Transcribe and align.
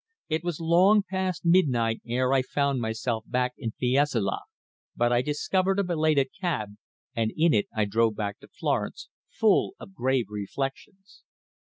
It 0.29 0.43
was 0.43 0.59
long 0.59 1.03
past 1.07 1.45
midnight 1.45 2.01
ere 2.07 2.33
I 2.33 2.41
found 2.41 2.81
myself 2.81 3.23
back 3.27 3.53
in 3.55 3.69
Fiesole, 3.69 4.39
but 4.95 5.13
I 5.13 5.21
discovered 5.21 5.77
a 5.77 5.83
belated 5.83 6.29
cab, 6.39 6.77
and 7.15 7.31
in 7.37 7.53
it 7.53 7.67
I 7.75 7.85
drove 7.85 8.15
back 8.15 8.39
to 8.39 8.47
Florence, 8.47 9.09
full 9.29 9.75
of 9.79 9.93
grave 9.93 10.25
reflections. 10.29 11.21